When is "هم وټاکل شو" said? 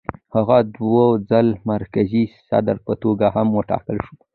3.35-4.15